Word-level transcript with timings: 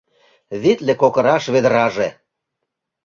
Витле 0.61 0.93
кокыраш 1.01 1.43
ведраже 1.53 2.09